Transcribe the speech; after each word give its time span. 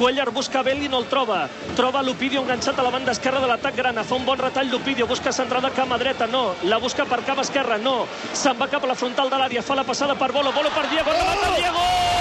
Cuellar 0.00 0.30
busca 0.32 0.62
Belli, 0.62 0.88
no 0.88 1.02
el 1.02 1.08
troba. 1.12 1.42
Troba 1.76 2.00
l'Opidio 2.00 2.40
enganxat 2.40 2.78
a 2.80 2.86
la 2.86 2.92
banda 2.94 3.12
esquerra 3.12 3.42
de 3.42 3.50
l'atac 3.50 3.76
Grana. 3.76 4.00
Fa 4.08 4.16
un 4.16 4.24
bon 4.24 4.40
retall 4.40 4.72
l'Opidio, 4.72 5.04
busca 5.10 5.28
centrada 5.30 5.68
cama 5.76 5.98
dreta, 6.00 6.24
no. 6.26 6.54
La 6.72 6.78
busca 6.80 7.04
per 7.04 7.20
cama 7.28 7.44
esquerra, 7.44 7.76
no. 7.76 8.06
Se'n 8.32 8.56
va 8.56 8.70
cap 8.72 8.88
a 8.88 8.94
la 8.94 8.96
frontal 8.96 9.28
de 9.28 9.42
l'àrea, 9.44 9.60
fa 9.60 9.76
la 9.76 9.84
passada 9.84 10.16
per 10.16 10.32
Bolo, 10.32 10.56
Bolo 10.56 10.72
per 10.72 10.88
Diego, 10.88 11.12
remata 11.20 11.54
Diego! 11.60 12.19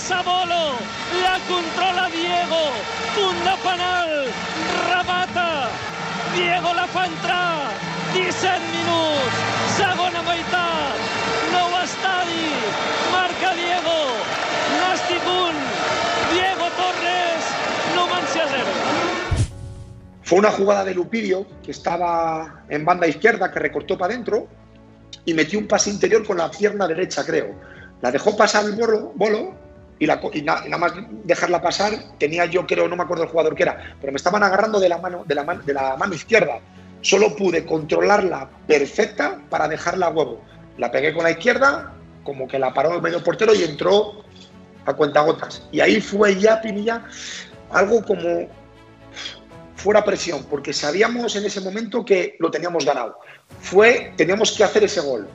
Passar 0.00 0.24
Bolo, 0.24 0.78
la 1.22 1.36
controla 1.46 2.08
Diego, 2.08 2.62
punt 3.14 3.38
de 3.44 3.56
penal, 3.62 4.10
remata, 4.88 5.68
Diego 6.34 6.72
la 6.72 6.86
fa 6.86 7.04
entrar, 7.04 7.68
17 8.14 8.60
minuts, 8.72 9.34
segona 9.76 10.22
marca 13.12 13.54
Diego, 13.54 13.96
punt, 15.26 15.60
Diego 16.32 16.66
Torres, 16.80 17.42
Numancia 17.94 18.44
0. 18.48 18.64
Fue 20.22 20.38
una 20.38 20.50
jugada 20.50 20.84
de 20.84 20.94
Lupidio 20.94 21.46
que 21.62 21.72
estaba 21.72 22.64
en 22.70 22.86
banda 22.86 23.06
izquierda, 23.06 23.50
que 23.52 23.58
recortó 23.58 23.98
para 23.98 24.14
adentro 24.14 24.48
y 25.26 25.34
metió 25.34 25.58
un 25.58 25.66
pase 25.66 25.90
interior 25.90 26.26
con 26.26 26.38
la 26.38 26.50
pierna 26.50 26.88
derecha, 26.88 27.22
creo. 27.26 27.54
La 28.00 28.10
dejó 28.10 28.34
pasar 28.34 28.64
el 28.64 28.76
bolo 29.14 29.69
y, 30.00 30.06
la, 30.06 30.20
y, 30.32 30.42
na, 30.42 30.62
y, 30.64 30.70
nada 30.70 30.78
más 30.78 30.92
dejarla 31.24 31.60
pasar, 31.60 31.92
tenía 32.18 32.46
yo, 32.46 32.66
creo, 32.66 32.88
no 32.88 32.96
me 32.96 33.02
acuerdo 33.02 33.24
el 33.24 33.28
jugador 33.28 33.54
que 33.54 33.64
era, 33.64 33.94
pero 34.00 34.12
me 34.12 34.16
estaban 34.16 34.42
agarrando 34.42 34.80
de 34.80 34.88
la 34.88 34.98
mano, 34.98 35.24
de 35.26 35.34
la 35.34 35.44
mano, 35.44 35.62
de 35.62 35.74
la 35.74 35.96
mano 35.96 36.14
izquierda. 36.14 36.58
Solo 37.02 37.36
pude 37.36 37.64
controlarla 37.64 38.48
perfecta 38.66 39.38
para 39.50 39.68
dejarla 39.68 40.06
a 40.06 40.10
huevo. 40.10 40.40
La 40.78 40.90
pegué 40.90 41.12
con 41.12 41.24
la 41.24 41.30
izquierda, 41.30 41.92
como 42.24 42.48
que 42.48 42.58
la 42.58 42.72
paró 42.72 42.94
el 42.94 43.02
medio 43.02 43.22
portero 43.22 43.54
y 43.54 43.62
entró 43.62 44.24
a 44.86 44.94
cuentagotas. 44.94 45.68
Y 45.70 45.80
ahí 45.80 46.00
fue 46.00 46.38
ya, 46.40 46.62
Pinilla, 46.62 47.04
algo 47.70 48.02
como 48.02 48.48
fuera 49.76 50.02
presión, 50.02 50.44
porque 50.44 50.72
sabíamos 50.72 51.36
en 51.36 51.44
ese 51.44 51.60
momento 51.60 52.04
que 52.04 52.36
lo 52.38 52.50
teníamos 52.50 52.86
ganado. 52.86 53.18
Fue, 53.60 54.14
teníamos 54.16 54.52
que 54.52 54.64
hacer 54.64 54.84
ese 54.84 55.00
gol. 55.00 55.28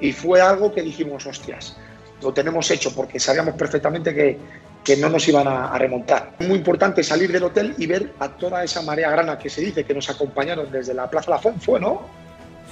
Y 0.00 0.12
fue 0.12 0.40
algo 0.40 0.72
que 0.72 0.82
dijimos, 0.82 1.26
hostias, 1.26 1.76
lo 2.22 2.32
tenemos 2.32 2.70
hecho, 2.70 2.94
porque 2.94 3.20
sabíamos 3.20 3.54
perfectamente 3.54 4.14
que, 4.14 4.38
que 4.84 4.96
no 4.96 5.08
nos 5.08 5.26
iban 5.28 5.46
a, 5.46 5.68
a, 5.68 5.78
remontar. 5.78 6.32
Muy 6.40 6.56
importante 6.56 7.02
salir 7.02 7.30
del 7.30 7.44
hotel 7.44 7.74
y 7.78 7.86
ver 7.86 8.12
a 8.18 8.28
toda 8.28 8.64
esa 8.64 8.82
marea 8.82 9.10
grana 9.10 9.38
que 9.38 9.48
se 9.48 9.60
dice 9.60 9.84
que 9.84 9.94
nos 9.94 10.10
acompañaron 10.10 10.70
desde 10.70 10.94
la 10.94 11.08
Plaza 11.08 11.30
Lafón, 11.30 11.60
fue, 11.60 11.78
¿no? 11.78 12.02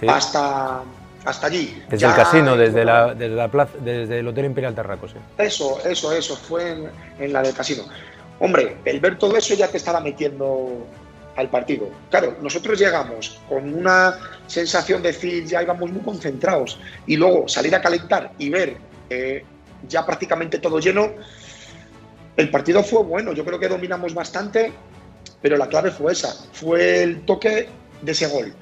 Sí. 0.01 0.07
Hasta, 0.09 0.83
hasta 1.25 1.47
allí. 1.47 1.83
Desde 1.89 2.03
ya, 2.03 2.11
el 2.11 2.17
casino, 2.17 2.57
desde, 2.57 2.85
la, 2.85 3.15
desde, 3.15 3.35
la 3.35 3.49
plaza, 3.49 3.73
desde 3.81 4.19
el 4.19 4.29
Hotel 4.29 4.47
Imperial 4.47 4.75
Terraco, 4.75 5.09
sí. 5.09 5.15
Eso, 5.39 5.79
eso, 5.85 6.13
eso, 6.13 6.37
fue 6.37 6.73
en, 6.73 6.91
en 7.19 7.33
la 7.33 7.43
del 7.43 7.55
casino. 7.55 7.85
Hombre, 8.39 8.79
el 8.85 9.01
ver 9.01 9.19
todo 9.19 9.37
eso 9.37 9.55
ya 9.55 9.69
te 9.69 9.79
estaba 9.79 10.01
metiendo 10.01 10.87
al 11.37 11.49
partido. 11.49 11.89
Claro, 12.11 12.37
nosotros 12.43 12.79
llegamos 12.79 13.39
con 13.49 13.73
una 13.75 14.19
sensación 14.47 15.03
de 15.03 15.09
decir, 15.13 15.47
ya 15.47 15.63
íbamos 15.63 15.91
muy 15.91 16.01
concentrados, 16.03 16.79
y 17.07 17.17
luego 17.17 17.49
salir 17.49 17.75
a 17.75 17.81
calentar 17.81 18.33
y 18.39 18.51
ver 18.51 18.77
eh, 19.11 19.45
ya 19.89 20.05
prácticamente 20.05 20.59
todo 20.59 20.79
lleno, 20.79 21.11
el 22.37 22.51
partido 22.51 22.83
fue 22.83 23.03
bueno, 23.03 23.33
yo 23.33 23.45
creo 23.45 23.59
que 23.59 23.69
dominamos 23.69 24.13
bastante, 24.15 24.73
pero 25.41 25.57
la 25.57 25.69
clave 25.69 25.91
fue 25.91 26.13
esa, 26.13 26.33
fue 26.53 27.03
el 27.03 27.25
toque 27.25 27.69
de 28.03 28.13
ese 28.13 28.27
gol. 28.27 28.53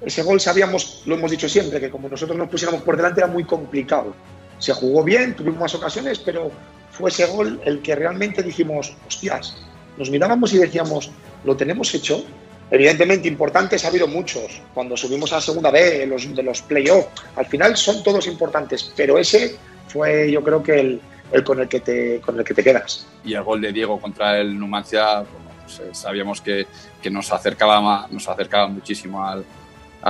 Ese 0.00 0.22
gol 0.22 0.40
sabíamos, 0.40 1.02
lo 1.06 1.14
hemos 1.14 1.30
dicho 1.30 1.48
siempre, 1.48 1.80
que 1.80 1.90
como 1.90 2.08
nosotros 2.08 2.36
nos 2.36 2.48
pusiéramos 2.48 2.82
por 2.82 2.96
delante 2.96 3.20
era 3.20 3.26
muy 3.26 3.44
complicado. 3.44 4.14
Se 4.58 4.72
jugó 4.72 5.02
bien, 5.02 5.34
tuvimos 5.34 5.60
más 5.60 5.74
ocasiones, 5.74 6.18
pero 6.18 6.50
fue 6.90 7.10
ese 7.10 7.26
gol 7.26 7.60
el 7.64 7.80
que 7.82 7.94
realmente 7.96 8.42
dijimos, 8.42 8.94
hostias, 9.06 9.56
nos 9.96 10.10
mirábamos 10.10 10.52
y 10.52 10.58
decíamos, 10.58 11.10
lo 11.44 11.56
tenemos 11.56 11.92
hecho. 11.94 12.24
Evidentemente, 12.70 13.28
importantes 13.28 13.84
ha 13.84 13.88
habido 13.88 14.06
muchos. 14.06 14.62
Cuando 14.72 14.96
subimos 14.96 15.32
a 15.32 15.36
la 15.36 15.40
segunda 15.42 15.70
B, 15.70 16.06
de 16.06 16.42
los, 16.42 16.62
playoffs, 16.62 17.08
al 17.36 17.46
final 17.46 17.76
son 17.76 18.02
todos 18.02 18.26
importantes, 18.26 18.92
pero 18.96 19.18
ese 19.18 19.56
fue 19.88 20.30
yo 20.30 20.42
creo 20.42 20.62
que 20.62 20.80
el, 20.80 21.44
con, 21.44 21.60
el 21.60 21.68
que 21.68 21.80
te, 21.80 22.20
con 22.20 22.38
el 22.38 22.44
que 22.44 22.54
te 22.54 22.64
quedas. 22.64 23.06
Y 23.24 23.34
el 23.34 23.42
gol 23.42 23.60
de 23.60 23.72
Diego 23.72 24.00
contra 24.00 24.40
el 24.40 24.58
Numancia, 24.58 25.24
pues, 25.62 25.80
eh, 25.80 25.90
sabíamos 25.92 26.40
que, 26.40 26.66
nos, 27.10 27.32
acercaba, 27.32 28.08
nos 28.10 28.28
acercaba 28.28 28.66
muchísimo 28.68 29.26
al, 29.26 29.44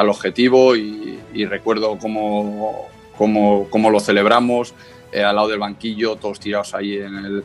objetivo 0.09 0.75
y, 0.75 1.21
y, 1.33 1.45
recuerdo 1.45 1.97
cómo, 1.99 2.89
cómo, 3.17 3.69
cómo 3.71 3.91
lo 3.91 4.01
celebramos 4.01 4.75
eh, 5.13 5.23
al 5.23 5.37
lado 5.37 5.47
del 5.47 5.61
banquillo, 5.61 6.17
todos 6.17 6.41
tirados 6.41 6.75
ahí 6.75 6.97
en 6.97 7.17
el, 7.17 7.45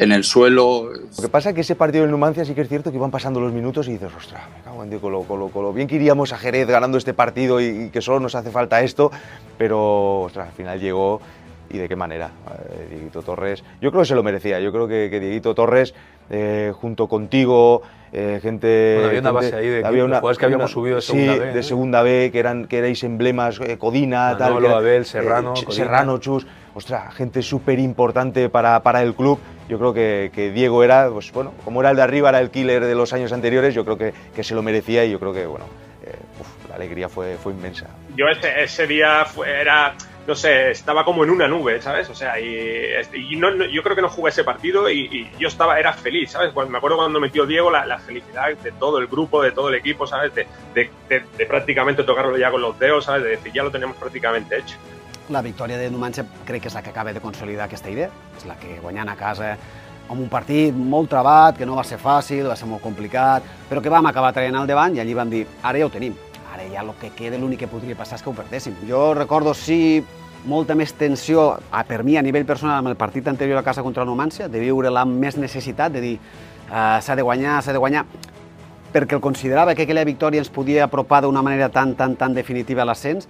en 0.00 0.12
el 0.12 0.24
suelo. 0.24 0.90
Lo 0.94 1.22
que 1.22 1.28
pasa 1.28 1.50
es 1.50 1.54
que 1.54 1.60
ese 1.60 1.76
partido 1.76 2.02
del 2.02 2.10
Numancia 2.10 2.44
sí 2.46 2.54
que 2.54 2.62
es 2.62 2.68
cierto 2.68 2.90
que 2.90 2.96
iban 2.96 3.10
pasando 3.10 3.38
los 3.38 3.52
minutos 3.52 3.86
y 3.86 3.92
dices, 3.92 4.10
ostras, 4.16 4.42
me 4.56 4.62
cago 4.62 4.82
en 4.82 4.88
Dios, 4.88 5.02
con 5.02 5.12
lo, 5.12 5.22
con, 5.24 5.38
lo, 5.38 5.48
con 5.48 5.62
lo, 5.62 5.74
bien 5.74 5.86
que 5.86 5.96
iríamos 5.96 6.32
a 6.32 6.38
Jerez 6.38 6.66
ganando 6.66 6.96
este 6.96 7.12
partido 7.12 7.60
y, 7.60 7.66
y, 7.66 7.90
que 7.90 8.00
solo 8.00 8.18
nos 8.18 8.34
hace 8.34 8.50
falta 8.50 8.80
esto, 8.80 9.12
pero 9.58 10.22
ostras, 10.22 10.48
al 10.48 10.54
final 10.54 10.80
llegó 10.80 11.20
y 11.68 11.76
de 11.76 11.86
qué 11.86 11.96
manera. 11.96 12.30
Eh, 12.70 12.86
Dieguito 12.90 13.22
Torres, 13.22 13.62
yo 13.82 13.90
creo 13.90 14.00
que 14.00 14.08
se 14.08 14.14
lo 14.14 14.22
merecía, 14.22 14.58
yo 14.58 14.72
creo 14.72 14.88
que, 14.88 15.08
que 15.10 15.20
Dieguito 15.20 15.54
Torres, 15.54 15.94
eh, 16.30 16.72
junto 16.74 17.08
contigo, 17.08 17.82
eh, 18.12 18.40
gente. 18.42 18.94
Bueno, 18.94 19.08
había 19.08 19.20
una 19.20 19.32
base 19.32 19.56
ahí 19.56 19.68
de 19.68 19.84
había 19.84 20.04
una, 20.04 20.20
que 20.20 20.44
habíamos 20.44 20.64
una, 20.64 20.74
subido 20.74 20.96
de 20.96 21.02
segunda 21.02 21.32
sí, 21.32 21.38
B. 21.38 21.52
de 21.52 21.62
segunda 21.62 22.02
B, 22.02 22.30
que, 22.32 22.38
eran, 22.38 22.66
que 22.66 22.78
erais 22.78 23.04
emblemas, 23.04 23.60
eh, 23.60 23.78
Codina, 23.78 24.36
Manolo, 24.38 24.60
tal. 24.60 24.62
Que 24.62 24.68
Abel, 24.68 25.04
Serrano, 25.04 25.54
eh, 25.54 25.72
Serrano, 25.72 26.18
Chus. 26.18 26.46
Ostras, 26.74 27.14
gente 27.14 27.42
súper 27.42 27.78
importante 27.78 28.48
para, 28.48 28.80
para 28.82 29.02
el 29.02 29.14
club. 29.14 29.38
Yo 29.68 29.78
creo 29.78 29.92
que, 29.92 30.30
que, 30.32 30.50
Diego 30.50 30.82
era, 30.82 31.08
pues 31.10 31.32
bueno, 31.32 31.52
como 31.64 31.80
era 31.80 31.90
el 31.90 31.96
de 31.96 32.02
arriba, 32.02 32.28
era 32.30 32.40
el 32.40 32.50
killer 32.50 32.84
de 32.84 32.94
los 32.94 33.12
años 33.12 33.32
anteriores, 33.32 33.74
yo 33.74 33.84
creo 33.84 33.98
que, 33.98 34.12
que 34.34 34.42
se 34.42 34.54
lo 34.54 34.62
merecía 34.62 35.04
y 35.04 35.10
yo 35.10 35.18
creo 35.20 35.32
que, 35.32 35.46
bueno, 35.46 35.66
eh, 36.04 36.14
uf, 36.40 36.68
la 36.68 36.76
alegría 36.76 37.08
fue, 37.08 37.36
fue 37.36 37.52
inmensa. 37.52 37.86
Yo 38.16 38.26
ese, 38.28 38.62
ese 38.62 38.86
día 38.86 39.24
fue, 39.24 39.48
era 39.48 39.94
no 40.26 40.34
sé, 40.34 40.70
estaba 40.70 41.04
como 41.04 41.24
en 41.24 41.30
una 41.30 41.48
nube, 41.48 41.80
¿sabes? 41.80 42.08
O 42.10 42.14
sea, 42.14 42.38
y, 42.38 42.94
y 43.14 43.36
no, 43.36 43.50
yo 43.64 43.82
creo 43.82 43.96
que 43.96 44.02
no 44.02 44.08
jugué 44.08 44.30
ese 44.30 44.44
partido 44.44 44.90
y, 44.90 45.28
yo 45.38 45.48
estaba, 45.48 45.78
era 45.78 45.92
feliz, 45.92 46.30
¿sabes? 46.32 46.52
Cuando, 46.52 46.70
me 46.70 46.78
acuerdo 46.78 46.98
cuando 46.98 47.20
metió 47.20 47.46
Diego, 47.46 47.70
la, 47.70 47.98
felicidad 47.98 48.56
de 48.62 48.72
todo 48.72 48.98
el 48.98 49.06
grupo, 49.06 49.42
de 49.42 49.52
todo 49.52 49.68
el 49.68 49.74
equipo, 49.74 50.06
¿sabes? 50.06 50.32
De, 50.34 50.46
de, 50.74 51.46
prácticamente 51.46 52.04
tocarlo 52.04 52.36
ya 52.36 52.50
con 52.50 52.60
los 52.60 52.78
dedos, 52.78 53.04
¿sabes? 53.04 53.24
De 53.24 53.30
decir, 53.30 53.52
ya 53.52 53.62
lo 53.62 53.70
tenemos 53.70 53.96
prácticamente 53.96 54.58
hecho. 54.58 54.76
La 55.30 55.42
victòria 55.42 55.78
de 55.78 55.90
Numancia 55.90 56.24
crec 56.44 56.62
que 56.62 56.68
és 56.68 56.74
la 56.74 56.82
que 56.82 56.90
acaba 56.90 57.12
de 57.12 57.20
consolidar 57.22 57.68
aquesta 57.68 57.86
idea, 57.86 58.08
és 58.34 58.48
la 58.50 58.56
que 58.58 58.80
guanyant 58.82 59.12
a 59.12 59.14
casa 59.14 59.52
amb 60.10 60.18
un 60.18 60.26
partit 60.28 60.74
molt 60.74 61.06
trebat, 61.12 61.54
que 61.54 61.66
no 61.66 61.76
va 61.78 61.84
ser 61.86 62.00
fàcil, 62.02 62.48
va 62.50 62.56
ser 62.58 62.66
molt 62.66 62.82
complicat, 62.82 63.46
però 63.70 63.78
que 63.82 63.92
vam 63.92 64.10
acabar 64.10 64.32
traient 64.34 64.58
al 64.58 64.66
davant 64.66 64.96
i 64.96 65.02
allí 65.02 65.14
vam 65.14 65.30
dir, 65.30 65.44
ara 65.62 65.78
ja 65.78 65.86
tenim, 65.94 66.16
ara 66.60 66.68
ja 66.68 66.82
el 66.82 66.92
que 67.00 67.10
queda, 67.10 67.38
l'únic 67.38 67.60
que 67.64 67.68
podria 67.68 67.96
passar 67.96 68.18
és 68.18 68.24
que 68.24 68.30
ho 68.30 68.36
perdéssim. 68.36 68.74
Jo 68.88 69.14
recordo, 69.14 69.54
sí, 69.54 70.02
molta 70.48 70.74
més 70.76 70.92
tensió 70.96 71.56
a, 71.70 71.84
per 71.84 72.02
mi 72.04 72.16
a 72.16 72.22
nivell 72.22 72.46
personal 72.48 72.80
amb 72.80 72.92
el 72.92 72.98
partit 73.00 73.28
anterior 73.28 73.60
a 73.60 73.64
casa 73.64 73.82
contra 73.82 74.04
el 74.04 74.08
Numancia, 74.08 74.48
de 74.48 74.60
viure-la 74.60 75.04
més 75.04 75.36
necessitat, 75.36 75.92
de 75.92 76.00
dir 76.04 76.16
uh, 76.18 76.98
s'ha 77.00 77.16
de 77.16 77.24
guanyar, 77.24 77.60
s'ha 77.62 77.76
de 77.76 77.82
guanyar, 77.82 78.04
perquè 78.92 79.16
el 79.16 79.24
considerava 79.24 79.74
que 79.74 79.86
aquella 79.86 80.04
victòria 80.04 80.42
ens 80.42 80.50
podia 80.50 80.84
apropar 80.84 81.22
d'una 81.24 81.42
manera 81.42 81.70
tan, 81.70 81.94
tan, 81.94 82.16
tan 82.16 82.34
definitiva 82.34 82.82
a 82.82 82.90
l'ascens, 82.90 83.28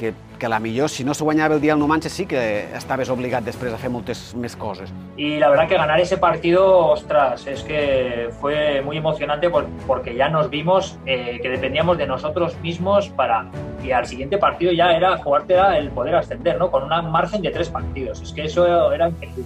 que, 0.00 0.14
que 0.38 0.48
la 0.48 0.58
millor, 0.58 0.88
si 0.88 1.04
no 1.04 1.12
se 1.12 1.22
guanyava 1.22 1.54
el 1.54 1.60
día 1.60 1.74
al 1.74 1.78
Numancia, 1.78 2.08
sí 2.10 2.24
que 2.24 2.40
estaves 2.74 3.10
obligat 3.12 3.44
després 3.44 3.74
a 3.76 3.78
fer 3.78 3.90
moltes 3.92 4.22
més 4.34 4.56
coses. 4.56 4.88
Y 5.16 5.36
la 5.38 5.50
verdad 5.50 5.68
que 5.68 5.76
ganar 5.76 6.00
ese 6.00 6.16
partido, 6.16 6.64
ostras, 6.88 7.46
es 7.46 7.62
que 7.62 8.30
fue 8.40 8.80
muy 8.80 8.96
emocionante 8.96 9.50
por, 9.50 9.66
porque 9.86 10.14
ya 10.16 10.30
nos 10.30 10.48
vimos 10.48 10.96
eh, 11.04 11.38
que 11.42 11.50
dependíamos 11.50 11.98
de 11.98 12.06
nosotros 12.06 12.56
mismos 12.62 13.10
para 13.10 13.44
y 13.84 13.92
al 13.92 14.06
siguiente 14.06 14.38
partido 14.38 14.72
ya 14.72 14.92
era 14.92 15.18
jugarte 15.18 15.54
el 15.76 15.90
poder 15.90 16.16
ascender, 16.16 16.58
¿no? 16.58 16.70
Con 16.70 16.90
un 16.90 17.10
margen 17.12 17.42
de 17.42 17.50
tres 17.50 17.68
partidos. 17.68 18.22
Es 18.22 18.32
que 18.32 18.44
eso 18.44 18.92
era 18.92 19.08
increíble. 19.10 19.44